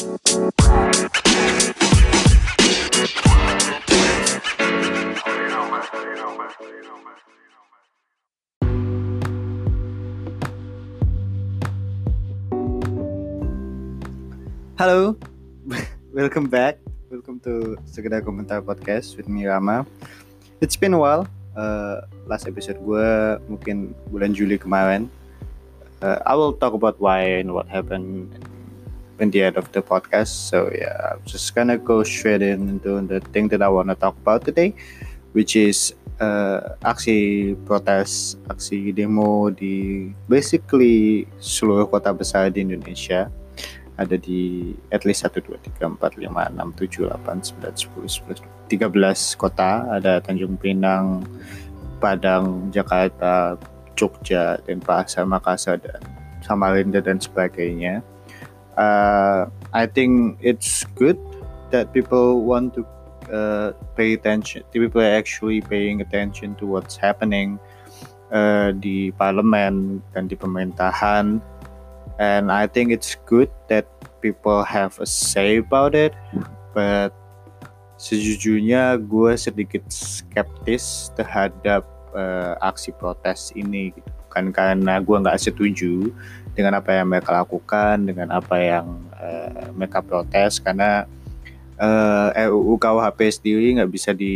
[0.00, 0.16] Halo,
[16.16, 16.80] welcome back.
[17.12, 19.84] Welcome to Sekedar Komentar Podcast with me Rama.
[20.64, 21.28] It's been a while.
[21.52, 25.12] Uh, last episode gue mungkin bulan Juli kemarin.
[26.00, 28.32] Uh, I will talk about why and what happened
[29.20, 30.48] in the end of the podcast.
[30.48, 34.16] So yeah, I'm just gonna go straight in into the thing that I wanna talk
[34.18, 34.74] about today,
[35.32, 43.28] which is uh, aksi protes, aksi demo di basically seluruh kota besar di Indonesia
[44.00, 48.40] ada di at least 1, 2, 3, 4, 5, 6, 7, 8, 9, 10, 11,
[48.72, 49.84] 13 kota.
[49.92, 51.20] Ada Tanjung Pinang,
[52.00, 53.60] Padang, Jakarta,
[53.92, 56.00] Jogja, Denpasar, Makassar, dan
[56.40, 58.00] Samarinda, dan sebagainya.
[58.80, 61.20] Uh, I think it's good
[61.68, 62.82] that people want to
[63.28, 64.64] uh, pay attention.
[64.72, 67.60] People are actually paying attention to what's happening
[68.32, 71.42] uh, di parlemen dan di pemerintahan
[72.18, 73.86] and I think it's good that
[74.22, 76.14] people have a say about it
[76.72, 77.12] but
[78.00, 81.84] sejujurnya gue sedikit skeptis terhadap
[82.16, 86.14] uh, aksi protes ini gitu bukan karena gue nggak setuju
[86.54, 88.86] dengan apa yang mereka lakukan dengan apa yang
[89.18, 91.02] uh, mereka protes karena
[91.82, 94.34] uh, RUU KUHP sendiri nggak bisa di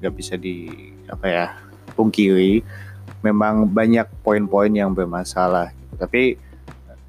[0.00, 0.72] nggak bisa di
[1.12, 1.46] apa ya
[1.92, 2.64] pungkiri.
[3.20, 5.68] Memang banyak poin-poin yang bermasalah.
[6.00, 6.40] Tapi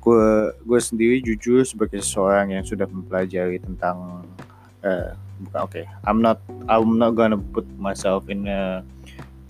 [0.03, 4.28] gue gue sendiri jujur sebagai seorang yang sudah mempelajari tentang
[4.83, 5.16] uh,
[5.48, 8.83] bukan oke okay, I'm not I'm not gonna put myself in a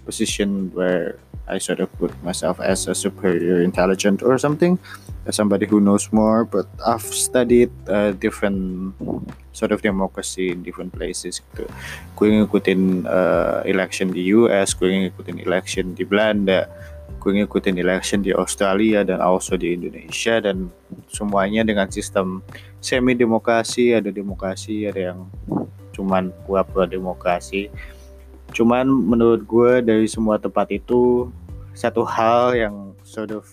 [0.07, 4.79] position where I sort of put myself as a superior intelligent or something
[5.27, 8.95] as somebody who knows more but I've studied uh, different
[9.51, 11.43] sort of democracy in different places.
[11.43, 11.67] Gitu
[12.15, 16.65] gue ngikutin uh, election di US gue ngikutin election di Belanda
[17.17, 20.71] gue ngikutin election di Australia dan also di Indonesia dan
[21.11, 22.39] semuanya dengan sistem
[22.79, 25.19] semi demokrasi ada demokrasi ada yang
[25.91, 27.67] cuman pura-pura demokrasi
[28.55, 31.31] cuman menurut gue dari semua tempat itu
[31.75, 33.45] satu hal yang sort of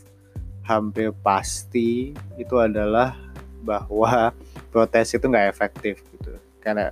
[0.65, 3.17] hampir pasti itu adalah
[3.61, 4.33] bahwa
[4.73, 6.33] protes itu nggak efektif gitu
[6.63, 6.89] karena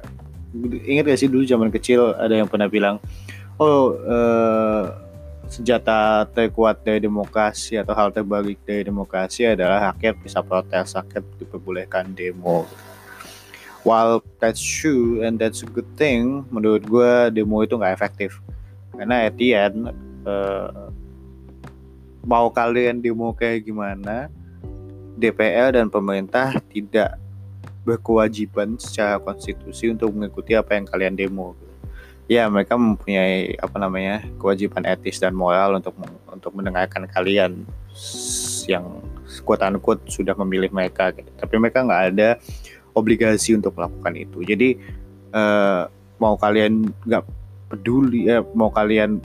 [0.84, 3.00] ingat gak sih dulu zaman kecil ada yang pernah bilang
[3.56, 4.92] oh uh,
[5.52, 12.08] senjata terkuat dari demokrasi atau hal terbalik dari demokrasi adalah rakyat bisa protes, rakyat diperbolehkan
[12.16, 12.64] demo.
[13.82, 18.38] While that's true and that's a good thing, menurut gue demo itu nggak efektif.
[18.94, 19.90] Karena at the end,
[20.22, 20.90] uh,
[22.22, 24.30] mau kalian demo kayak gimana,
[25.18, 27.18] DPR dan pemerintah tidak
[27.82, 31.58] berkewajiban secara konstitusi untuk mengikuti apa yang kalian demo
[32.30, 35.92] ya mereka mempunyai apa namanya kewajiban etis dan moral untuk
[36.30, 37.66] untuk mendengarkan kalian
[38.70, 38.86] yang
[39.42, 41.28] quote unquote sudah memilih mereka gitu.
[41.36, 42.28] tapi mereka nggak ada
[42.92, 44.38] obligasi untuk melakukan itu.
[44.44, 44.68] Jadi
[45.32, 45.88] uh,
[46.20, 47.24] mau kalian nggak
[47.72, 49.18] peduli ya mau kalian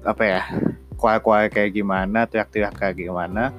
[0.00, 0.42] apa ya
[0.96, 3.52] kuah-kuah kayak gimana teriak-teriak kayak gimana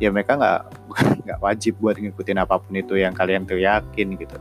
[0.00, 0.60] ya mereka nggak
[1.28, 4.36] nggak wajib buat ngikutin apa pun itu yang kalian teriakin gitu.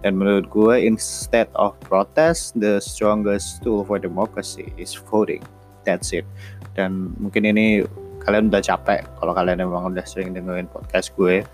[0.00, 5.44] Dan menurut gue instead of protest the strongest tool for democracy is voting.
[5.84, 6.24] That's it.
[6.72, 7.84] Dan mungkin ini
[8.24, 11.44] kalian udah capek kalau kalian memang udah sering dengerin podcast gue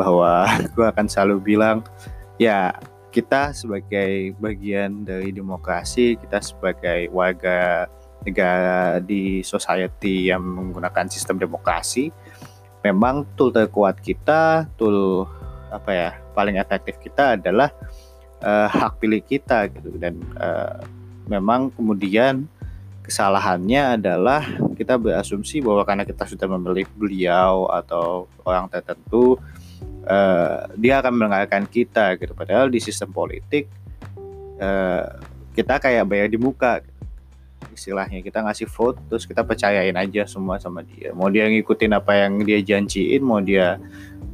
[0.00, 1.84] bahwa gue akan selalu bilang
[2.40, 2.72] ya
[3.12, 7.84] kita sebagai bagian dari demokrasi kita sebagai warga
[8.24, 12.08] negara di society yang menggunakan sistem demokrasi
[12.80, 15.28] memang tool terkuat kita, tool
[15.70, 17.70] apa ya paling efektif kita adalah
[18.42, 19.96] uh, hak pilih kita gitu.
[20.00, 20.80] Dan uh,
[21.28, 22.48] memang kemudian
[23.04, 24.44] kesalahannya adalah
[24.76, 29.36] kita berasumsi bahwa karena kita sudah memilih beliau atau orang tertentu
[30.06, 32.32] uh, dia akan mendengarkan kita gitu.
[32.32, 33.68] Padahal di sistem politik
[34.60, 35.06] uh,
[35.54, 36.80] kita kayak bayar di muka
[37.72, 38.20] istilahnya.
[38.20, 41.12] Kita ngasih vote terus kita percayain aja semua sama dia.
[41.12, 43.78] Mau dia ngikutin apa yang dia janjiin mau dia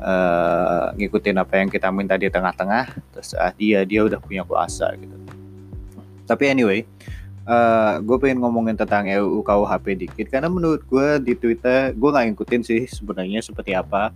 [0.01, 2.85] uh, ngikutin apa yang kita minta di tengah-tengah
[3.15, 5.15] terus ah, dia dia udah punya kuasa gitu.
[6.27, 6.83] Tapi anyway
[7.47, 10.27] uh, gue pengen ngomongin tentang RUU KUHP dikit.
[10.29, 14.11] Karena menurut gue di Twitter gue nggak ngikutin sih sebenarnya seperti apa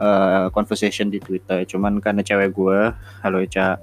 [0.00, 1.62] uh, conversation di Twitter.
[1.68, 2.78] Cuman karena cewek gue
[3.22, 3.76] halo Eca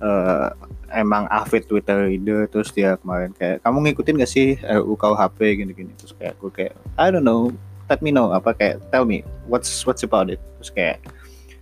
[0.00, 0.48] uh,
[0.90, 5.92] emang avid Twitter reader terus dia kemarin kayak kamu ngikutin gak sih RUU KUHP gini-gini.
[6.00, 7.52] Terus kayak gue kayak I don't know
[7.92, 8.32] let me know.
[8.32, 10.40] Apa kayak tell me what's what's about it?
[10.58, 10.98] Terus kayak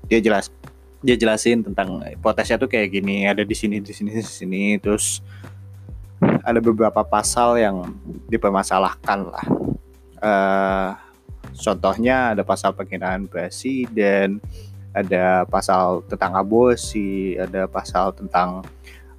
[0.07, 0.49] dia jelas
[1.03, 4.63] dia jelasin tentang protesnya tuh kayak gini ada di sini di sini di sini.
[4.79, 5.19] Terus
[6.23, 7.91] ada beberapa pasal yang
[8.31, 9.47] dipermasalahkan lah.
[10.23, 10.95] Uh,
[11.57, 14.41] contohnya ada pasal penghinaan presiden
[14.93, 18.65] ada pasal tentang aborsi ada pasal tentang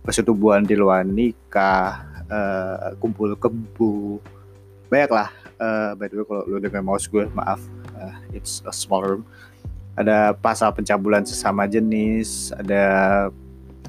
[0.06, 4.22] persetubuhan di luar nikah uh, kumpul kebu
[4.90, 7.62] banyak lah uh, by the way kalau lu dengar mouse gue maaf
[7.98, 9.24] uh, it's a small room
[9.94, 13.30] ada pasal pencabulan sesama jenis, ada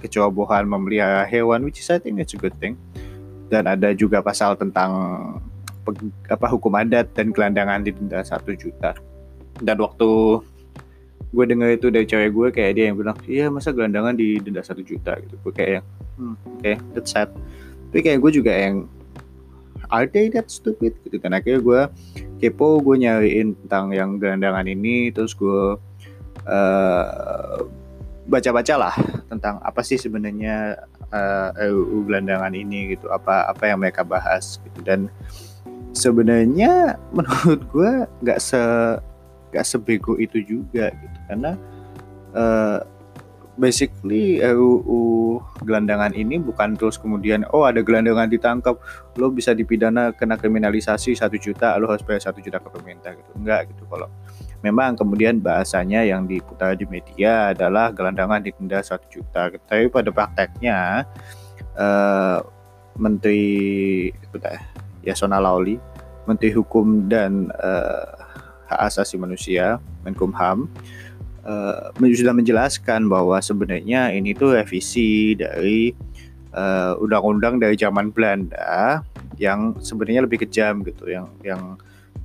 [0.05, 2.77] kecerobohan memelihara hewan, which is I think it's a good thing.
[3.49, 4.93] Dan ada juga pasal tentang
[6.31, 8.97] apa hukum adat dan gelandangan denda satu juta.
[9.61, 10.41] Dan waktu
[11.35, 14.63] gue denger itu dari cewek gue kayak dia yang bilang, iya masa gelandangan di denda
[14.63, 15.35] satu juta gitu.
[15.45, 15.87] Gue kayak yang,
[16.19, 17.29] hmm, oke, okay, that's sad.
[17.91, 18.87] Tapi kayak gue juga yang,
[19.93, 21.81] are they that stupid gitu kan akhirnya gue
[22.43, 25.79] kepo gue nyariin tentang yang gelandangan ini terus gue
[26.49, 27.59] uh,
[28.25, 28.95] baca-baca lah
[29.29, 30.81] tentang apa sih sebenarnya
[31.13, 35.13] uh, eh, RUU gelandangan ini gitu apa apa yang mereka bahas gitu dan
[35.95, 38.61] sebenarnya menurut gue nggak se
[39.55, 41.19] nggak sebego itu juga gitu.
[41.31, 41.55] Karena
[42.35, 42.83] uh,
[43.55, 48.75] basically RUU gelandangan ini bukan terus kemudian oh ada gelandangan ditangkap
[49.15, 53.31] lo bisa dipidana kena kriminalisasi satu juta lo harus bayar satu juta ke pemerintah gitu.
[53.39, 53.87] Enggak gitu.
[53.87, 54.11] Kalau
[54.67, 61.07] memang kemudian bahasanya yang diputar di media adalah gelandangan denda satu juta tapi pada prakteknya
[61.79, 62.43] uh,
[62.95, 64.11] Menteri
[65.05, 65.77] Yasona Lauli
[66.25, 68.09] Menteri Hukum dan uh,
[68.65, 70.69] Hak Asasi Manusia Menkumham
[71.45, 75.93] uh, sudah menjelaskan bahwa sebenarnya ini tuh revisi dari
[76.55, 79.03] eh, undang-undang dari zaman Belanda
[79.37, 81.75] yang sebenarnya lebih kejam gitu yang yang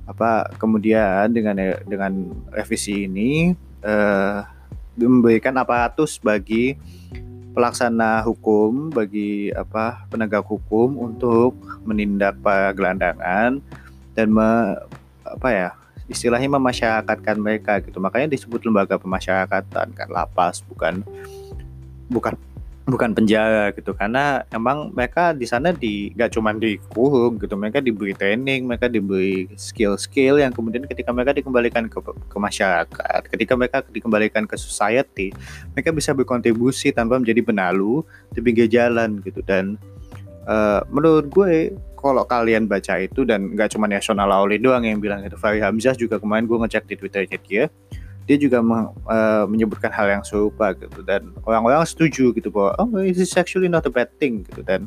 [0.06, 1.54] apa kemudian dengan
[1.86, 2.12] dengan
[2.50, 3.54] revisi ini
[3.86, 4.42] uh,
[4.98, 6.74] memberikan aparatus bagi
[7.50, 12.38] pelaksana hukum bagi apa penegak hukum untuk menindak
[12.74, 13.58] gelandangan
[14.14, 14.76] dan me,
[15.26, 15.68] apa ya
[16.10, 18.02] istilahnya memasyarakatkan mereka gitu.
[18.02, 21.06] Makanya disebut lembaga pemasyarakatan kan lapas bukan
[22.10, 22.34] bukan
[22.90, 28.12] bukan penjara gitu karena emang mereka di sana di gak cuma dikurung gitu mereka diberi
[28.12, 34.44] training mereka diberi skill-skill yang kemudian ketika mereka dikembalikan ke, ke masyarakat ketika mereka dikembalikan
[34.44, 35.30] ke society
[35.72, 38.02] mereka bisa berkontribusi tanpa menjadi benalu
[38.34, 39.40] di pinggir jalan gitu.
[39.44, 39.76] Dan
[40.48, 45.20] uh, menurut gue kalau kalian baca itu dan nggak cuma Nasional Lauli doang yang bilang
[45.20, 47.64] itu Fahri Hamzah juga kemarin gue ngecek di Twitternya dia
[48.30, 51.02] dia juga meng, uh, menyebutkan hal yang serupa gitu.
[51.02, 54.62] Dan orang-orang setuju gitu bahwa oh this is actually not a bad thing gitu.
[54.62, 54.86] Dan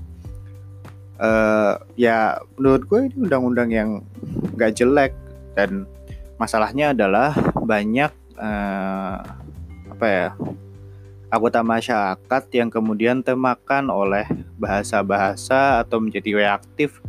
[1.20, 3.90] uh, ya menurut gue ini undang-undang yang
[4.56, 5.12] nggak jelek.
[5.60, 5.84] Dan
[6.40, 9.20] masalahnya adalah banyak uh,
[9.92, 10.28] apa ya
[11.28, 14.24] anggota masyarakat yang kemudian termakan oleh
[14.56, 17.04] bahasa-bahasa atau menjadi reaktif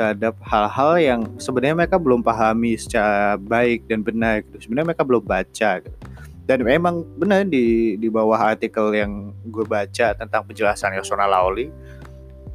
[0.00, 4.64] terhadap hal-hal yang sebenarnya mereka belum pahami secara baik dan benar gitu.
[4.64, 5.98] Sebenarnya mereka belum baca gitu.
[6.48, 11.68] Dan memang benar di di bawah artikel yang gue baca tentang penjelasan Yosona Lauli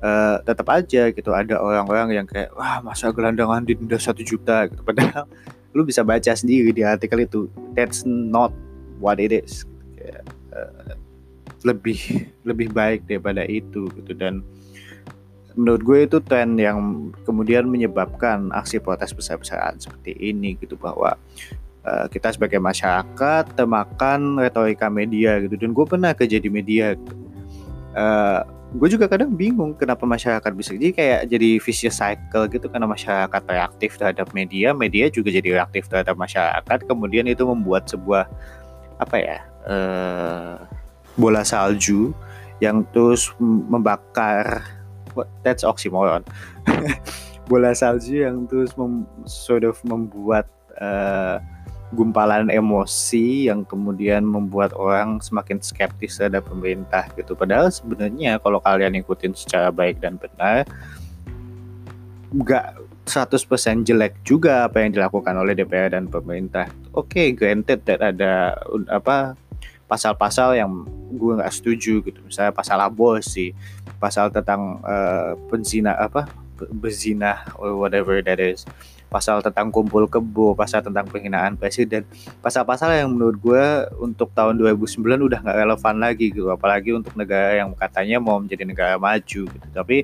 [0.02, 4.82] uh, tetap aja gitu ada orang-orang yang kayak wah masa gelandangan denda satu juta gitu.
[4.82, 5.30] Padahal
[5.78, 7.46] lu bisa baca sendiri di artikel itu
[7.78, 8.50] that's not
[8.98, 9.70] what it is.
[10.50, 10.98] Uh,
[11.62, 14.42] lebih lebih baik daripada itu gitu dan
[15.56, 21.16] menurut gue itu tren yang kemudian menyebabkan aksi protes besar-besaran seperti ini gitu bahwa
[21.88, 25.56] uh, kita sebagai masyarakat termakan retorika media gitu.
[25.56, 26.94] Dan gue pernah kerja di media
[27.96, 28.44] uh,
[28.76, 33.42] gue juga kadang bingung kenapa masyarakat bisa jadi kayak jadi vicious cycle gitu karena masyarakat
[33.48, 38.28] reaktif terhadap media media juga jadi reaktif terhadap masyarakat kemudian itu membuat sebuah
[39.00, 40.60] apa ya uh,
[41.16, 42.12] bola salju
[42.60, 44.64] yang terus membakar
[45.41, 46.27] that's oxymoron.
[47.50, 50.50] Bola salju yang terus mem, sort of membuat
[50.81, 51.38] uh,
[51.93, 57.38] gumpalan emosi yang kemudian membuat orang semakin skeptis terhadap pemerintah gitu.
[57.38, 60.65] Padahal sebenarnya kalau kalian ikutin secara baik dan benar
[62.36, 66.65] nggak 100% jelek juga apa yang dilakukan oleh DPR dan pemerintah.
[66.98, 68.57] Oke, okay, granted that ada
[68.89, 69.38] apa
[69.86, 72.19] pasal-pasal yang gue nggak setuju gitu.
[72.25, 73.53] Misalnya pasal aborsi
[73.98, 76.28] pasal tentang uh, penzina apa
[76.72, 78.64] berzina or whatever that is.
[79.12, 82.04] Pasal tentang kumpul kebo pasal tentang penghinaan presiden.
[82.42, 83.66] Pasal-pasal yang menurut gue
[84.02, 85.00] untuk tahun 2009
[85.30, 86.52] udah nggak relevan lagi gitu.
[86.52, 89.68] Apalagi untuk negara yang katanya mau menjadi negara maju gitu.
[89.72, 90.04] Tapi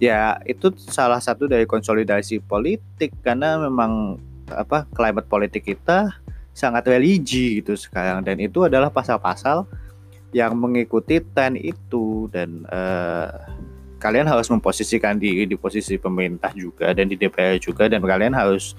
[0.00, 3.12] ya itu salah satu dari konsolidasi politik.
[3.20, 4.16] Karena memang
[4.48, 6.14] apa climate politik kita
[6.56, 8.24] sangat religi gitu sekarang.
[8.24, 9.68] Dan itu adalah pasal-pasal
[10.34, 13.30] yang mengikuti tren itu dan uh,
[14.02, 18.76] kalian harus memposisikan diri di posisi pemerintah juga dan di DPR juga dan kalian harus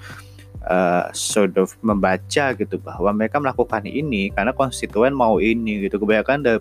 [0.64, 5.98] uh, sort of membaca gitu bahwa mereka melakukan ini karena konstituen mau ini gitu.
[5.98, 6.58] Kebanyakan dari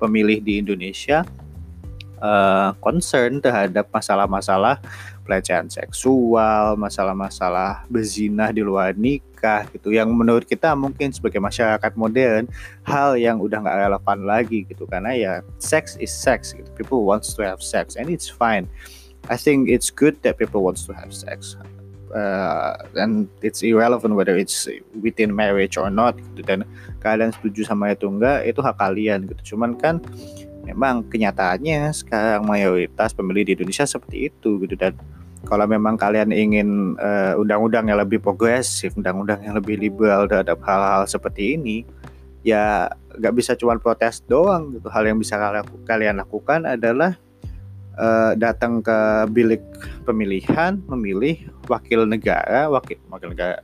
[0.00, 1.22] pemilih di Indonesia
[2.22, 4.80] uh, concern terhadap masalah-masalah
[5.22, 9.31] pelecehan seksual, masalah-masalah berzina di luar nikah
[9.74, 12.46] gitu yang menurut kita mungkin sebagai masyarakat modern
[12.86, 16.70] hal yang udah nggak relevan lagi gitu karena ya sex is sex gitu.
[16.78, 18.70] People wants to have sex and it's fine.
[19.26, 21.58] I think it's good that people wants to have sex.
[22.12, 24.68] Uh, and it's irrelevant whether it's
[25.00, 26.60] within marriage or not gitu dan
[27.00, 29.96] kalian setuju sama itu enggak itu hak kalian gitu cuman kan
[30.68, 34.92] memang kenyataannya sekarang mayoritas pemilih di Indonesia seperti itu gitu dan
[35.46, 41.02] kalau memang kalian ingin eh, undang-undang yang lebih progresif, undang-undang yang lebih liberal terhadap hal-hal
[41.06, 41.82] seperti ini,
[42.46, 44.86] ya nggak bisa cuma protes doang gitu.
[44.88, 45.38] Hal yang bisa
[45.86, 47.18] kalian lakukan adalah
[47.98, 49.62] uh, datang ke bilik
[50.06, 53.58] pemilihan, memilih wakil negara, wakil wakil negara,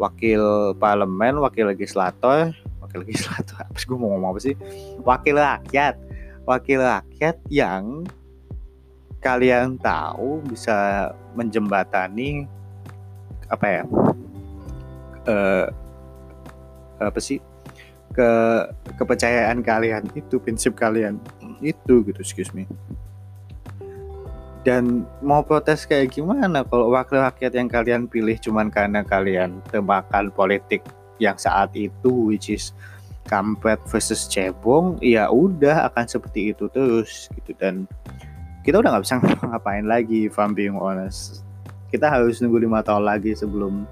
[0.00, 4.54] wakil parlemen, wakil legislator, wakil legislator apa sih gue mau ngomong apa sih?
[5.04, 5.94] Wakil rakyat
[6.44, 8.04] wakil rakyat yang
[9.24, 12.44] kalian tahu bisa menjembatani
[13.48, 13.82] apa ya
[15.24, 15.66] uh,
[17.00, 17.40] apa sih
[18.14, 18.30] ke
[19.00, 21.18] kepercayaan kalian itu prinsip kalian
[21.58, 22.68] itu gitu excuse me.
[24.64, 30.32] Dan mau protes kayak gimana kalau wakil rakyat yang kalian pilih cuman karena kalian temakan
[30.32, 30.80] politik
[31.20, 32.72] yang saat itu which is
[33.28, 37.52] kampret versus cebong ya udah akan seperti itu terus gitu.
[37.60, 37.84] Dan
[38.64, 39.14] kita udah nggak bisa
[39.52, 41.44] ngapain lagi if I'm being honest.
[41.92, 43.84] Kita harus nunggu lima tahun lagi sebelum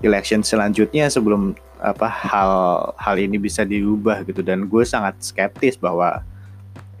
[0.00, 1.52] election selanjutnya sebelum
[1.82, 2.52] apa hal
[2.96, 4.40] hal ini bisa diubah gitu.
[4.40, 6.22] Dan gue sangat skeptis bahwa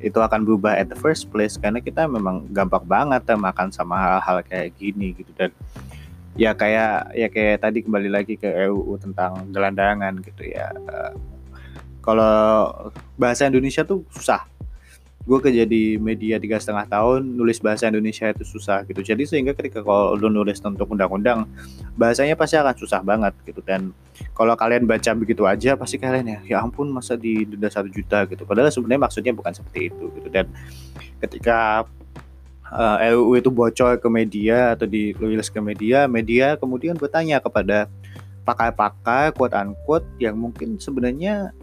[0.02, 4.44] itu akan berubah at the first place karena kita memang gampang banget makan sama hal-hal
[4.44, 5.32] kayak gini gitu.
[5.38, 5.54] Dan
[6.34, 10.74] ya kayak ya kayak tadi kembali lagi ke RUU tentang gelandangan gitu ya.
[12.04, 12.68] Kalau
[13.16, 14.44] bahasa Indonesia tuh susah
[15.24, 19.00] gue kerja di media tiga setengah tahun nulis bahasa Indonesia itu susah gitu.
[19.00, 21.48] Jadi sehingga ketika kalau lu nulis untuk undang-undang
[21.96, 23.64] bahasanya pasti akan susah banget gitu.
[23.64, 23.96] Dan
[24.36, 28.28] kalau kalian baca begitu aja pasti kalian ya ya ampun masa di denda satu juta?
[28.28, 28.44] gitu.
[28.44, 30.28] Padahal sebenarnya maksudnya bukan seperti itu gitu.
[30.28, 30.52] Dan
[31.24, 31.88] ketika
[32.68, 33.00] uh,
[33.32, 37.88] itu bocor ke media atau dirilis ke media media kemudian bertanya kepada
[38.44, 41.56] pakar-pakar quote unquote yang mungkin sebenarnya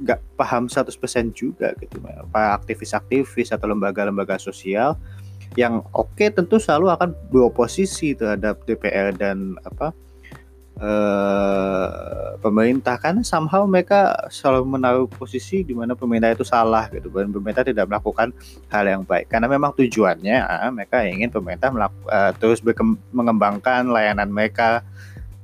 [0.00, 0.88] nggak paham 100%
[1.36, 2.00] juga gitu
[2.32, 4.96] para aktivis-aktivis atau lembaga-lembaga sosial
[5.58, 9.90] yang oke okay, tentu selalu akan beroposisi terhadap DPR dan apa
[10.78, 13.02] eh, pemerintah.
[13.02, 17.90] Kan somehow mereka selalu menaruh posisi di mana pemerintah itu salah gitu dan pemerintah tidak
[17.90, 18.30] melakukan
[18.70, 19.26] hal yang baik.
[19.26, 22.62] Karena memang tujuannya ah, mereka ingin pemerintah melaku, uh, terus
[23.10, 24.86] mengembangkan layanan mereka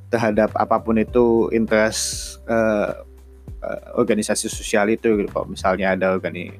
[0.06, 3.02] terhadap apa pun itu interest uh,
[3.66, 6.54] uh, organisasi sosial itu gitu kalau misalnya ada organi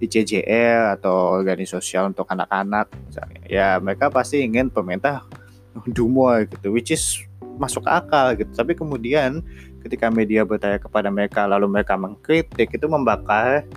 [0.00, 3.40] ICJR atau organisasi sosial untuk anak-anak misalnya.
[3.46, 5.22] Ya mereka pasti ingin pemerintah
[5.96, 7.22] do more gitu which is
[7.60, 8.50] masuk akal gitu.
[8.50, 9.44] Tapi kemudian
[9.84, 13.68] ketika media bertanya kepada mereka lalu mereka mengkritik itu membakar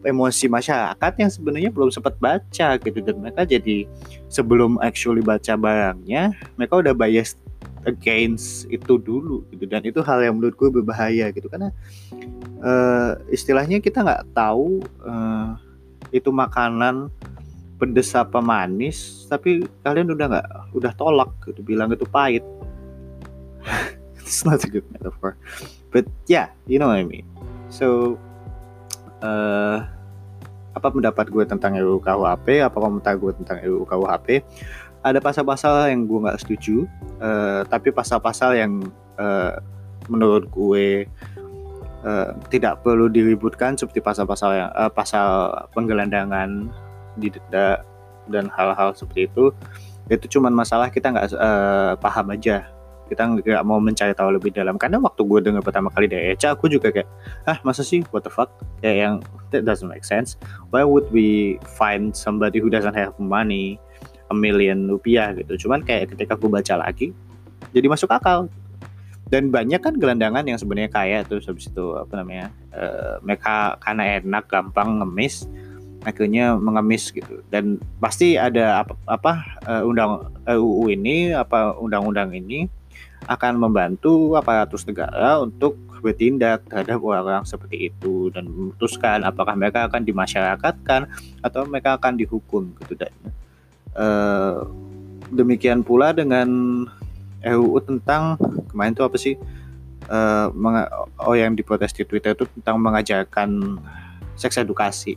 [0.00, 2.98] emosi masyarakat yang sebenarnya belum sempat baca gitu.
[3.02, 3.84] Dan mereka jadi
[4.30, 7.34] sebelum actually baca barangnya mereka udah bias
[7.88, 9.64] against itu dulu gitu.
[9.64, 11.48] Dan itu hal yang menurut gue berbahaya gitu.
[11.48, 11.72] Karena
[12.60, 15.56] uh, istilahnya kita nggak tahu uh,
[16.10, 17.08] itu makanan
[17.80, 22.44] pedes apa manis tapi kalian udah nggak udah tolak gitu bilang itu pahit.
[24.20, 25.36] It's not a good metaphor.
[25.88, 27.24] But yeah you know what I mean.
[27.72, 28.18] So
[29.24, 29.88] uh,
[30.70, 34.44] apa pendapat gue tentang RUU KUHP apa komentar gue tentang RUU KUHP
[35.00, 36.84] ada pasal-pasal yang gue nggak setuju
[37.20, 38.84] uh, tapi pasal-pasal yang
[39.16, 39.56] uh,
[40.12, 41.08] menurut gue
[42.04, 46.68] uh, tidak perlu diributkan seperti pasal-pasal yang uh, pasal penggelandangan
[47.16, 47.84] didenda
[48.30, 49.50] dan hal-hal seperti itu
[50.10, 52.66] itu cuma masalah kita nggak uh, paham aja.
[53.06, 54.78] Kita nggak mau mencari tahu lebih dalam.
[54.78, 57.06] Karena waktu gue dengar pertama kali dari Eca aku juga kayak
[57.46, 58.02] ah masa sih?
[58.10, 58.50] What the fuck?
[58.82, 59.14] Kayak yang
[59.54, 60.34] that doesn't make sense.
[60.74, 63.78] Why would we find somebody who doesn't have money
[64.30, 65.66] a million rupiah gitu.
[65.66, 67.10] Cuman kayak ketika gue baca lagi
[67.74, 68.46] jadi masuk akal.
[69.30, 74.18] Dan banyak kan gelandangan yang sebenarnya kaya terus habis itu apa namanya uh, mereka karena
[74.18, 75.46] enak gampang ngemis
[76.02, 77.38] akhirnya mengemis gitu.
[77.46, 79.32] Dan pasti ada apa, apa
[79.70, 82.66] uh, undang RUU ini apa undang-undang ini
[83.30, 90.02] akan membantu aparatus negara untuk bertindak terhadap orang-orang seperti itu dan memutuskan apakah mereka akan
[90.02, 91.06] dimasyarakatkan
[91.44, 92.96] atau mereka akan dihukum gitu.
[92.96, 93.12] dan
[93.96, 94.66] uh,
[95.30, 96.48] demikian pula dengan
[97.40, 98.36] RUU tentang
[98.68, 99.34] kemarin itu apa sih?
[100.10, 100.50] Uh,
[101.22, 103.78] oh yang diprotes di Twitter itu tentang mengajarkan
[104.34, 105.16] seks edukasi.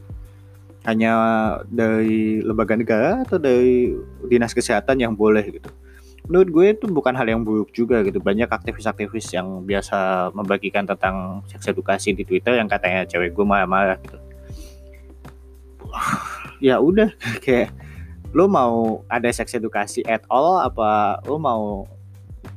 [0.83, 1.15] Hanya
[1.71, 3.95] dari lembaga negara atau dari
[4.27, 5.71] dinas kesehatan yang boleh gitu.
[6.27, 8.19] Menurut gue itu bukan hal yang buruk juga gitu.
[8.23, 13.99] Banyak aktivis-aktivis yang biasa membagikan tentang seks edukasi di Twitter yang katanya cewek gue marah-marah
[13.99, 14.19] gitu.
[16.63, 17.11] Ya udah
[17.43, 17.75] kayak
[18.33, 21.85] lo mau ada seks edukasi at all apa lo mau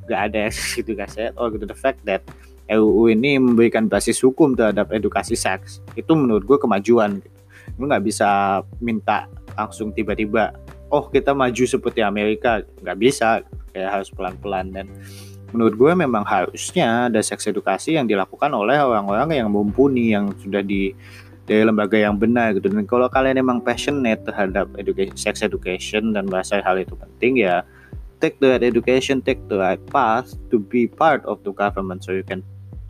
[0.09, 1.69] gak ada seks edukasi at all gitu?
[1.69, 2.25] The fact that
[2.67, 7.39] RUU ini memberikan basis hukum terhadap edukasi seks itu menurut gue kemajuan gitu.
[7.79, 10.51] lo nggak bisa minta langsung tiba-tiba
[10.91, 12.63] oh kita maju seperti Amerika.
[12.83, 13.29] Nggak bisa
[13.75, 14.73] kayak harus pelan-pelan.
[14.75, 14.87] Dan
[15.55, 20.63] menurut gue memang harusnya ada seks edukasi yang dilakukan oleh orang-orang yang mumpuni yang sudah
[20.63, 20.93] di
[21.47, 22.67] dari lembaga yang benar gitu.
[22.67, 27.63] Dan kalau kalian emang passionate terhadap education, sex education dan bahasa hal itu penting ya
[28.19, 32.17] take the right education take the right path to be part of the government so
[32.17, 32.41] you can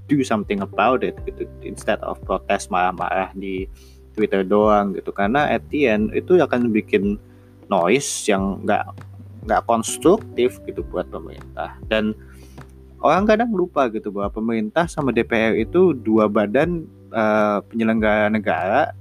[0.06, 1.44] do something about it gitu.
[1.62, 3.66] Instead of protes marah-marah di
[4.14, 5.12] Twitter doang gitu.
[5.12, 7.20] Karena at the end itu akan bikin
[7.68, 8.86] noise yang nggak
[9.46, 11.74] nggak konstruktif gitu buat pemerintah.
[11.90, 12.14] Dan
[13.02, 18.94] orang kadang lupa gitu bahwa pemerintah sama DPR itu dua badan uh, penyelenggara negara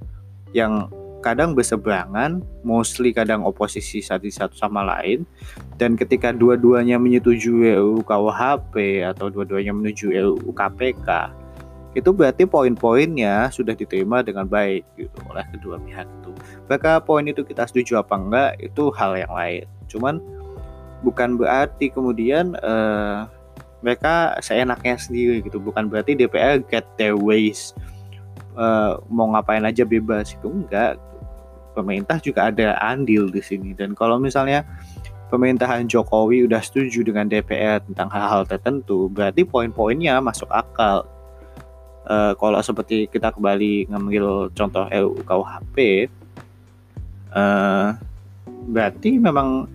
[0.54, 0.90] yang
[1.26, 5.26] kadang berseberangan, mostly kadang oposisi satu satu sama lain,
[5.82, 11.34] dan ketika dua-duanya menyetujui RUU KUHP atau dua-duanya menuju RUU KPK,
[11.98, 16.32] itu berarti poin-poinnya sudah diterima dengan baik gitu oleh kedua pihak itu.
[16.70, 19.66] Maka poin itu kita setuju apa enggak itu hal yang lain.
[19.90, 20.22] Cuman
[21.02, 23.26] bukan berarti kemudian uh,
[23.80, 25.58] mereka seenaknya sendiri gitu.
[25.58, 27.72] Bukan berarti DPR get their ways
[28.56, 30.34] uh, mau ngapain aja bebas.
[30.34, 30.98] Itu enggak.
[31.76, 33.76] Pemerintah juga ada andil di sini.
[33.76, 34.64] Dan kalau misalnya
[35.28, 41.04] pemerintahan Jokowi udah setuju dengan DPR tentang hal-hal tertentu berarti poin-poinnya masuk akal.
[42.06, 46.06] Uh, kalau seperti kita kembali ngambil contoh RUU KUHP
[47.34, 47.98] uh,
[48.70, 49.66] berarti memang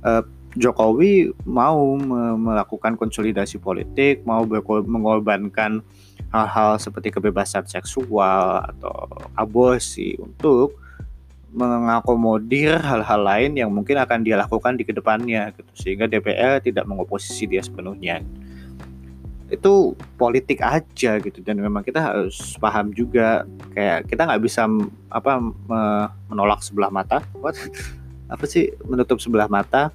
[0.00, 0.24] uh,
[0.56, 1.94] Jokowi mau
[2.34, 4.42] melakukan konsolidasi politik, mau
[4.82, 5.84] mengorbankan
[6.28, 10.76] hal-hal seperti kebebasan seksual atau aborsi untuk
[11.48, 15.72] mengakomodir hal-hal lain yang mungkin akan dia lakukan di ke depannya gitu.
[15.72, 18.20] Sehingga DPR tidak mengoposisi dia sepenuhnya.
[19.48, 21.40] Itu politik aja gitu.
[21.40, 24.68] Dan memang kita harus paham juga kayak kita nggak bisa
[25.08, 25.40] apa
[26.28, 27.24] menolak sebelah mata.
[27.40, 27.56] What?
[28.28, 29.88] Apa sih menutup sebelah mata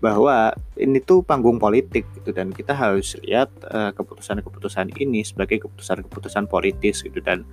[0.00, 6.48] bahwa ini tuh panggung politik gitu dan kita harus lihat keputusan-keputusan uh, ini sebagai keputusan-keputusan
[6.48, 7.44] politis gitu dan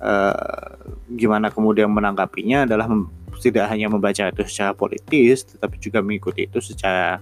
[0.00, 0.72] uh,
[1.12, 2.88] gimana kemudian menanggapinya adalah
[3.36, 7.20] tidak hanya membaca itu secara politis tetapi juga mengikuti itu secara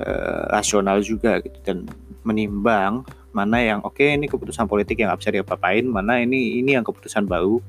[0.00, 1.84] uh, rasional juga gitu dan
[2.24, 3.04] menimbang
[3.36, 6.82] mana yang oke okay, ini keputusan politik yang nggak bisa diapa-apain mana ini ini yang
[6.82, 7.60] keputusan baru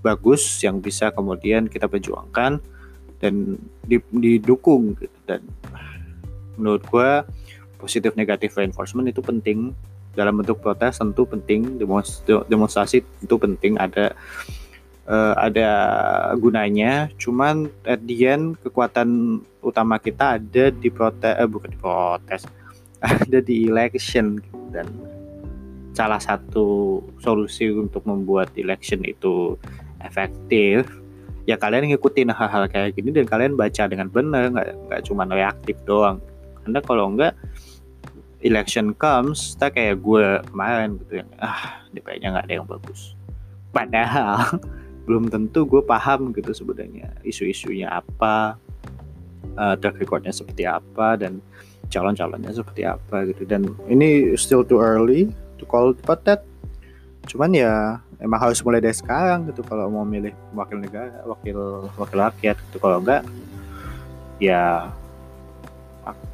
[0.00, 2.58] bagus yang bisa kemudian kita perjuangkan
[3.22, 3.56] dan
[3.86, 5.14] didukung gitu.
[5.24, 5.46] Dan
[6.58, 7.10] menurut gue
[7.78, 9.70] positif negatif reinforcement itu penting.
[10.12, 11.80] Dalam bentuk protes tentu penting
[12.50, 14.12] demonstrasi tentu penting ada
[15.08, 15.70] uh, ada
[16.36, 17.08] gunanya.
[17.16, 22.44] Cuman at the end kekuatan utama kita ada di protes eh, bukan di protes
[23.24, 24.36] ada di election.
[24.42, 24.60] Gitu.
[24.72, 24.88] dan
[25.92, 29.60] salah satu solusi untuk membuat election itu
[30.00, 30.88] efektif
[31.48, 35.76] ya kalian ngikutin hal-hal kayak gini dan kalian baca dengan benar nggak nggak cuma reaktif
[35.82, 36.22] doang.
[36.62, 37.34] Karena kalau enggak
[38.42, 43.18] election comes tak kayak gue kemarin gitu ya ah DPR-nya nggak ada yang bagus.
[43.74, 44.58] Padahal
[45.06, 48.54] belum tentu gue paham gitu sebenarnya isu-isunya apa
[49.58, 51.42] uh, track recordnya seperti apa dan
[51.90, 53.42] calon-calonnya seperti apa gitu.
[53.46, 55.26] Dan ini still too early
[55.58, 56.46] to call about that
[57.30, 62.18] cuman ya emang harus mulai dari sekarang gitu kalau mau milih wakil negara wakil wakil
[62.22, 63.26] rakyat gitu kalau enggak
[64.38, 64.88] ya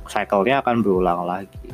[0.09, 1.73] cycle-nya akan berulang lagi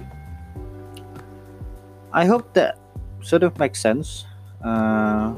[2.14, 2.78] I hope that
[3.24, 4.24] sort of makes sense.
[4.62, 5.34] Uh,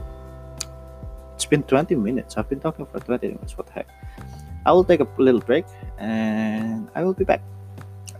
[1.34, 2.36] it's been 20 minutes.
[2.36, 3.56] I've been talking for 20 minutes.
[3.56, 3.88] What the heck?
[4.66, 5.64] I will take a little break
[5.98, 7.40] and I will be back.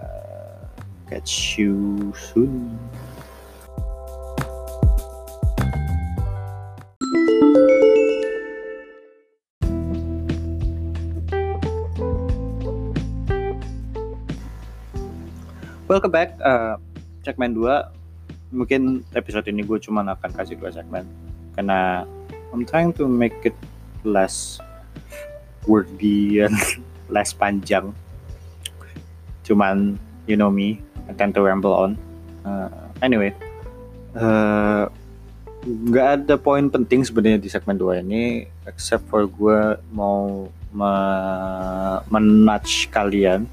[0.00, 0.64] Uh,
[1.10, 2.78] catch you soon.
[15.86, 16.74] Welcome back uh,
[17.22, 17.94] segmen 2
[18.50, 21.06] mungkin episode ini gue cuma akan kasih dua segmen.
[21.54, 22.06] Karena
[22.54, 23.54] I'm trying to make it
[24.06, 24.58] less
[25.66, 26.54] wordy and
[27.14, 27.94] less panjang.
[29.46, 31.94] Cuman you know me I tend to ramble on.
[32.46, 32.70] Uh,
[33.02, 33.34] anyway
[34.14, 34.86] uh,
[35.66, 40.92] nggak ada poin penting sebenarnya di segmen 2 ini except for gue mau me
[42.90, 43.50] kalian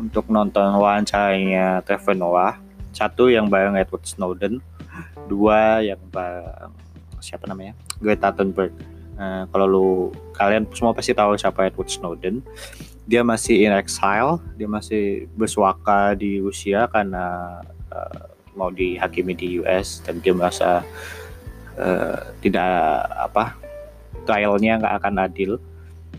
[0.00, 2.56] untuk nonton wawancaranya Trevor Noah
[2.90, 4.58] satu yang bareng Edward Snowden.
[5.30, 6.74] Dua yang bareng
[7.22, 7.76] siapa namanya?
[8.02, 8.72] Greta Thunberg.
[9.20, 9.88] Uh, kalau lu
[10.32, 12.40] kalian semua pasti tahu siapa Edward Snowden.
[13.06, 14.40] Dia masih in exile.
[14.56, 17.60] Dia masih bersuaka di Rusia karena
[17.92, 18.24] uh,
[18.56, 20.82] mau dihakimi di US dan dia merasa
[21.78, 23.54] uh, tidak apa
[24.24, 25.52] trialnya nggak akan adil.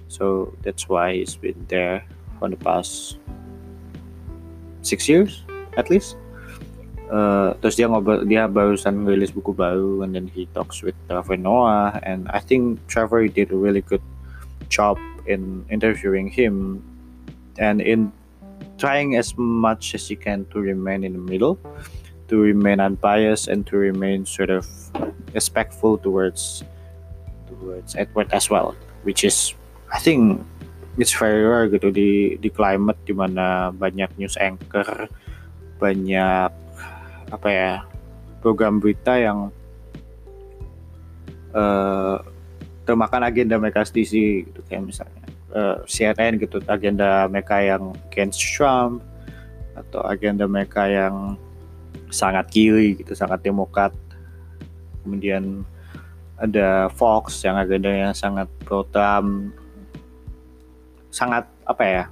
[0.07, 2.03] So that's why he's been there
[2.39, 3.19] for the past
[4.81, 5.43] six years
[5.77, 6.17] at least.
[7.11, 11.35] Uh, terus dia ngobrol dia barusan rilis buku baru and then he talks with Trevor
[11.35, 14.03] Noah and I think Trevor did a really good
[14.71, 14.95] job
[15.27, 16.79] in interviewing him
[17.59, 18.15] and in
[18.79, 21.59] trying as much as he can to remain in the middle
[22.31, 24.63] to remain unbiased and to remain sort of
[25.35, 26.63] respectful towards
[27.51, 28.71] towards Edward as well
[29.03, 29.51] which is
[29.91, 30.39] I think
[30.99, 35.07] it's very gitu di di climate di mana banyak news anchor
[35.79, 36.51] banyak
[37.31, 37.73] apa ya
[38.43, 39.53] program berita yang
[41.55, 42.19] uh,
[42.83, 44.59] termakan agenda mereka sendiri gitu.
[44.67, 45.23] Kayak misalnya
[45.53, 49.05] uh, eh, CNN gitu agenda mereka yang against Trump
[49.77, 51.39] atau agenda mereka yang
[52.11, 53.95] sangat kiri gitu sangat demokrat.
[55.05, 55.63] Kemudian
[56.41, 59.53] ada Fox yang agendanya sangat pro Trump
[61.11, 62.03] sangat apa ya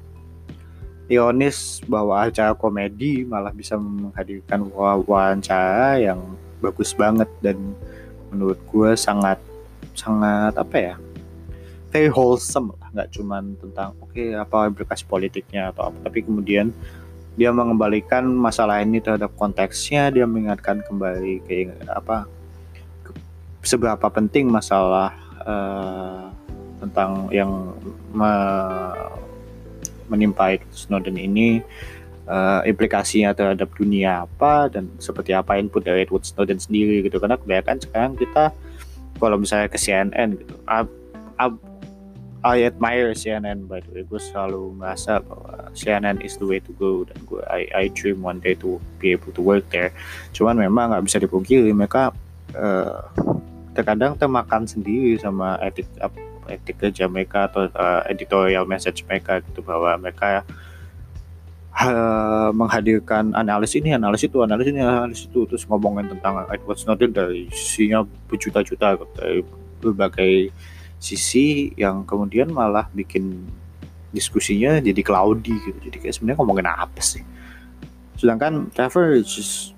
[1.09, 6.21] ironis bahwa acara komedi malah bisa menghadirkan wawancara yang
[6.61, 7.57] bagus banget dan
[8.29, 9.41] menurut gue sangat
[9.97, 10.95] sangat apa ya
[11.89, 12.87] very wholesome lah.
[12.93, 16.69] Nggak cuman tentang oke okay, apa implikasi politiknya atau apa tapi kemudian
[17.33, 22.29] dia mengembalikan masalah ini terhadap konteksnya dia mengingatkan kembali ke apa
[23.65, 26.29] seberapa penting masalah uh,
[26.79, 27.75] tentang yang
[28.15, 28.33] me
[30.09, 31.61] menimpa Snowden ini
[32.25, 37.21] uh, implikasinya terhadap dunia apa dan seperti apa input dari Edward Snowden sendiri gitu.
[37.21, 38.49] Karena kebanyakan sekarang kita
[39.19, 40.87] kalau misalnya ke CNN gitu I,
[41.37, 41.47] I,
[42.39, 44.03] I admire CNN by the way.
[44.07, 48.25] Gue selalu merasa bahwa CNN is the way to go dan gue I, I dream
[48.25, 49.91] one day to be able to work there.
[50.31, 52.15] Cuman memang nggak bisa dipungkiri mereka
[52.55, 53.03] uh,
[53.75, 55.85] terkadang termakan sendiri sama etik
[56.49, 60.43] etik kerja mereka atau uh, editorial message mereka gitu bahwa mereka
[61.79, 67.13] uh, menghadirkan analis ini, analis itu, analis ini, analis itu, terus ngomongin tentang Edward Snowden
[67.13, 69.45] dari sisinya berjuta-juta dari
[69.79, 70.51] berbagai
[70.99, 73.47] sisi yang kemudian malah bikin
[74.11, 75.79] diskusinya jadi cloudy gitu.
[75.87, 77.23] Jadi kayak sebenarnya ngomongin apa sih?
[78.19, 79.71] Sedangkan Trevor just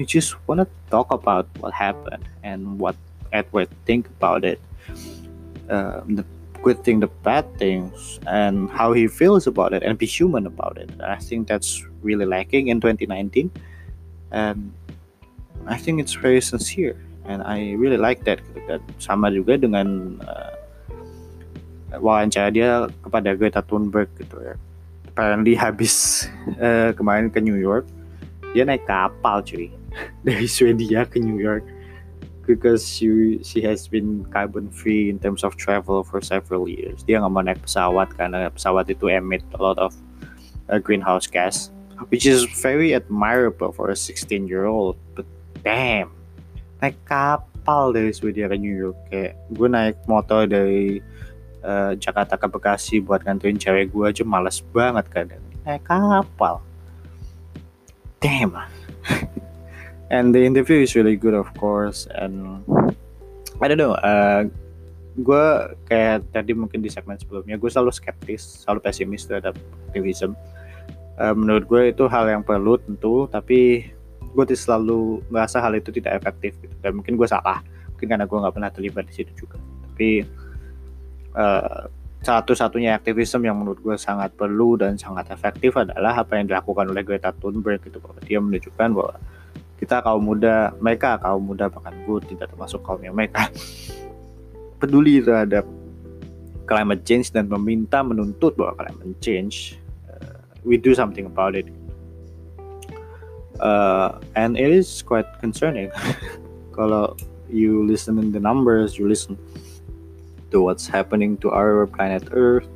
[0.00, 2.96] he just wanna talk about what happened and what
[3.32, 4.56] Edward think about it
[5.72, 6.24] uh, the
[6.62, 10.76] good thing, the bad things, and how he feels about it, and be human about
[10.76, 10.92] it.
[11.00, 13.50] I think that's really lacking in 2019,
[14.30, 14.72] and
[15.66, 18.44] I think it's very sincere, and I really like that.
[18.68, 20.54] Dan sama juga dengan uh,
[21.98, 24.54] wawancara dia kepada Greta Thunberg gitu ya.
[25.12, 26.28] Apparently habis
[26.62, 27.88] uh, kemarin ke New York,
[28.54, 29.72] dia naik kapal cuy
[30.26, 31.66] dari Swedia ke New York
[32.52, 37.00] because she she has been carbon free in terms of travel for several years.
[37.08, 39.96] Dia nggak mau naik pesawat karena pesawat itu emit a lot of
[40.68, 41.72] uh, greenhouse gas,
[42.12, 45.00] which is very admirable for a 16 year old.
[45.16, 45.24] But
[45.64, 46.12] damn,
[46.84, 51.00] naik kapal dari Swedia ke New York kayak gue naik motor dari
[51.64, 56.60] uh, Jakarta ke Bekasi buat ngantuin cewek gue aja males banget kadang naik kapal.
[58.22, 58.54] Damn.
[60.12, 62.06] And the interview is really good of course.
[62.12, 62.62] And
[63.58, 64.46] I don't know uh,
[65.16, 65.44] gue
[65.88, 69.52] kayak tadi mungkin di segmen sebelumnya gue selalu skeptis selalu pesimis terhadap
[69.92, 70.32] aktivism
[71.20, 73.92] uh, menurut gue itu hal yang perlu tentu tapi
[74.32, 76.72] gue selalu merasa hal itu tidak efektif gitu.
[76.80, 77.60] dan mungkin gue salah
[78.02, 79.62] mungkin karena gue nggak pernah terlibat di situ juga.
[79.62, 80.26] Tapi
[81.38, 81.86] uh,
[82.18, 87.06] satu-satunya aktivisme yang menurut gue sangat perlu dan sangat efektif adalah apa yang dilakukan oleh
[87.06, 88.02] Greta Thunberg gitu.
[88.02, 89.14] Bahwa dia menunjukkan bahwa
[89.82, 93.50] kita kaum muda mereka kaum muda bahkan gue tidak termasuk kaum yang mereka
[94.80, 95.66] peduli terhadap
[96.70, 99.74] climate change dan meminta menuntut bahwa climate change
[100.06, 101.66] uh, we do something about it.
[103.58, 105.90] Uh, and it is quite concerning.
[106.78, 107.18] Kalau
[107.52, 109.36] you listen in the numbers you listen
[110.50, 112.66] to what's happening to our planet earth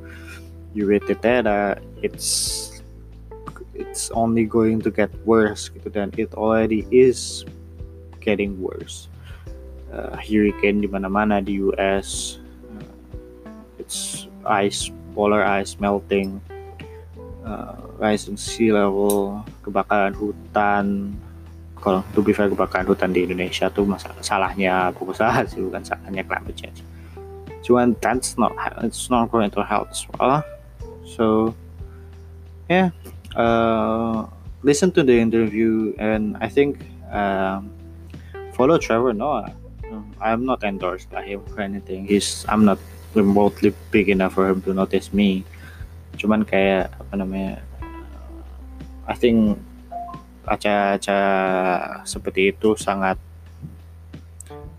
[0.77, 2.66] you read the data it's
[3.77, 7.45] it's only going to get worse gitu dan it already is
[8.19, 9.07] getting worse.
[9.87, 12.41] Uh, hurricane di mana-mana di US
[12.73, 12.91] uh,
[13.79, 16.41] it's ice polar ice melting
[17.47, 21.15] uh, rising sea level kebakaran hutan.
[21.77, 26.25] Kalau to be fair kebakaran hutan di Indonesia tuh masalah salahnya pengusaha sih bukan salahnya
[26.25, 26.81] climate change.
[27.63, 30.41] Cuman that's not it's not going to help as well.
[31.05, 31.53] So
[32.67, 32.91] yeah
[33.35, 34.25] uh,
[34.63, 36.79] listen to the interview and I think
[37.11, 37.71] um,
[38.53, 39.53] follow Trevor Noah.
[40.19, 42.07] I'm not endorsed by him for anything.
[42.07, 42.79] He's I'm not
[43.13, 45.45] remotely big enough for him to notice me.
[46.17, 47.63] Cuman kayak apa namanya?
[49.07, 49.61] I think
[50.43, 53.15] acara-acara seperti itu sangat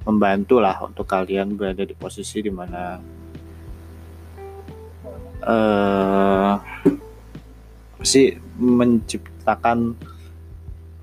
[0.05, 2.97] membantu lah untuk kalian berada di posisi di mana
[5.45, 6.53] uh,
[8.09, 9.93] sih menciptakan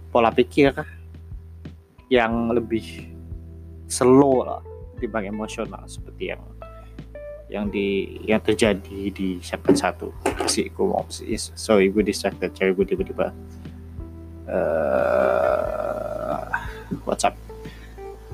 [0.09, 0.73] pola pikir
[2.09, 3.13] yang lebih
[3.85, 4.61] slow lah
[4.97, 6.41] dibanding emosional seperti yang
[7.45, 10.09] yang di yang terjadi di segmen satu.
[10.49, 11.05] Si gue mau
[11.53, 13.29] sorry gue distracted cari gue tiba-tiba
[14.49, 16.41] uh,
[17.05, 17.37] what's up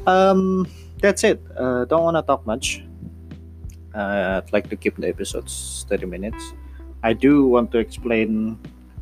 [0.07, 0.63] um
[1.03, 1.43] that's it.
[1.59, 2.87] Uh, don't wanna talk much.
[3.91, 6.55] Uh, I'd like to keep the episodes 30 minutes
[7.01, 8.57] I do want to explain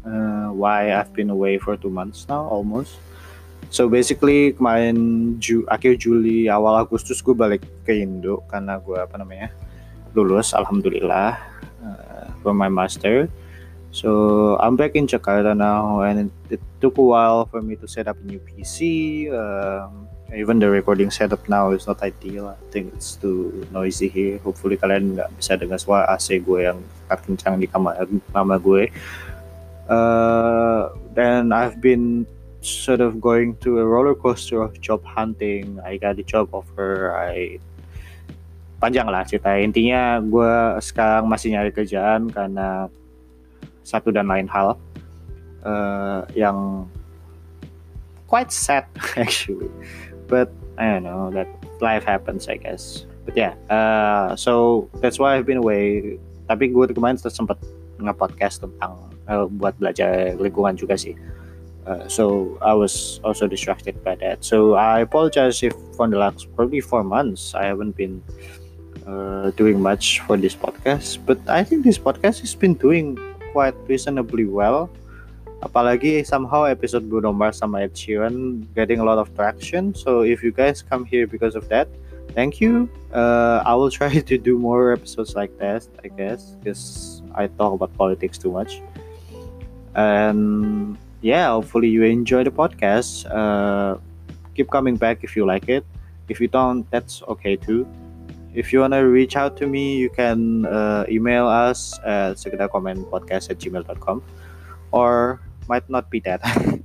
[0.08, 2.98] uh, why I've been away for two months now almost.
[3.70, 9.14] So basically kemarin Ju akhir Juli awal Agustus gue balik ke Indo karena gue apa
[9.22, 9.54] namanya
[10.18, 11.38] lulus alhamdulillah
[11.86, 13.30] uh, for my master.
[13.94, 18.08] So I'm back in Jakarta now and it, took a while for me to set
[18.08, 19.28] up a new PC.
[19.30, 22.48] Um, even the recording setup now is not ideal.
[22.54, 24.38] I think it's too noisy here.
[24.46, 28.94] Hopefully kalian nggak bisa dengar suara AC gue yang kencang di kamar lama gue.
[29.90, 32.30] Uh, then I've been
[32.62, 35.82] sort of going through a roller coaster of job hunting.
[35.82, 37.18] I got a job offer.
[37.18, 37.58] I
[38.78, 39.58] panjang lah cerita.
[39.58, 40.54] Intinya gue
[40.86, 42.86] sekarang masih nyari kerjaan karena
[43.82, 44.78] satu dan lain hal
[45.66, 46.86] uh, yang
[48.30, 48.86] quite sad
[49.18, 49.74] actually
[50.30, 51.50] but I don't know that
[51.82, 53.10] life happens I guess.
[53.26, 56.18] But yeah uh, so that's why I've been away.
[56.46, 57.58] Tapi gue kemarin sempat
[58.00, 61.14] nge-podcast tentang uh, buat belajar lingkungan juga sih.
[61.90, 64.46] Uh, so I was also distracted by that.
[64.46, 68.22] So I apologize if for the last probably four months I haven't been
[69.10, 71.18] uh, doing much for this podcast.
[71.26, 73.18] But I think this podcast has been doing
[73.52, 74.90] quite reasonably well
[75.60, 79.92] apalagi somehow episode Bruno Mars sama Ed Sheeran getting a lot of traction.
[79.92, 81.88] So if you guys come here because of that
[82.32, 82.88] thank you.
[83.12, 87.74] Uh, I will try to do more episodes like that I guess because I talk
[87.74, 88.82] about politics too much.
[89.96, 93.28] And yeah hopefully you enjoy the podcast.
[93.28, 94.00] Uh,
[94.56, 95.84] keep coming back if you like it.
[96.30, 97.84] If you don't that's okay too.
[98.56, 103.52] If you want to reach out to me you can uh, email us at sekedarkomenpodcast
[103.52, 104.24] at gmail.com
[104.92, 106.42] or might not be that.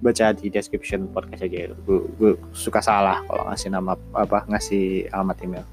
[0.00, 5.66] Baca di description podcast aja gue, suka salah kalau ngasih nama apa ngasih alamat email.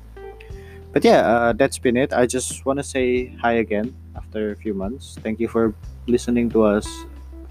[0.91, 2.11] But yeah uh, that's been it.
[2.11, 5.15] I just wanna say hi again after a few months.
[5.23, 5.71] Thank you for
[6.11, 6.89] listening to us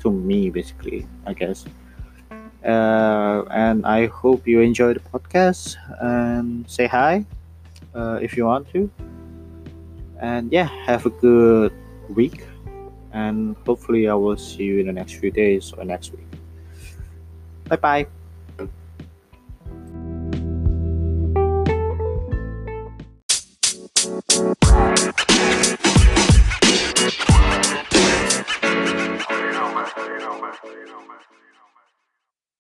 [0.05, 1.65] to me basically I guess.
[2.61, 7.25] Uh, and I hope you enjoy the podcast and say hi
[7.97, 8.91] uh, if you want to.
[10.21, 11.73] And yeah have a good
[12.13, 12.45] week
[13.17, 16.29] and hopefully I will see you in the next few days or next week.
[17.65, 18.07] Bye bye.
[30.67, 31.19] you know, man.